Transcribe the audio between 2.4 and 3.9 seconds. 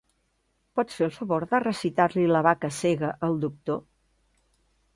vaca cega al doctor?